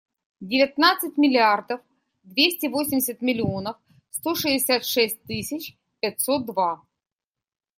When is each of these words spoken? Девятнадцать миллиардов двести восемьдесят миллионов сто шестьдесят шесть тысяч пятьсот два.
Девятнадцать 0.39 1.15
миллиардов 1.19 1.79
двести 2.23 2.65
восемьдесят 2.65 3.21
миллионов 3.21 3.77
сто 4.09 4.33
шестьдесят 4.33 4.83
шесть 4.83 5.21
тысяч 5.25 5.77
пятьсот 5.99 6.47
два. 6.47 6.81